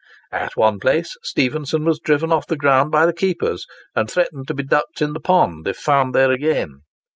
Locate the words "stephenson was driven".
1.21-2.31